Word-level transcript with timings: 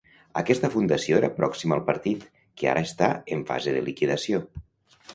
Aquesta 0.39 0.71
fundació 0.75 1.19
era 1.19 1.29
pròxima 1.35 1.77
al 1.79 1.85
partit, 1.91 2.25
que 2.63 2.73
ara 2.75 2.87
està 2.91 3.13
en 3.37 3.49
fase 3.53 3.79
de 3.81 3.89
liquidació. 3.93 4.47